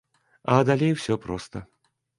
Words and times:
А 0.53 0.57
далей 0.71 0.95
усё 0.97 1.21
проста. 1.27 1.65